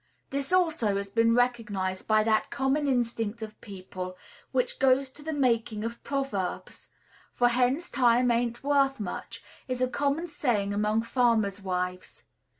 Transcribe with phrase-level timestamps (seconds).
[0.31, 4.17] This also has been recognized by that common instinct of people
[4.51, 6.89] which goes to the making of proverbs;
[7.35, 12.23] for "Hen's time ain't worth much" is a common saying among farmers' wives.